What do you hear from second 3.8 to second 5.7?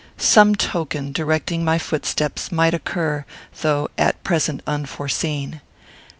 at present unforeseen.